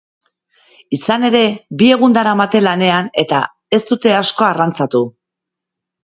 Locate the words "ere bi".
1.27-1.89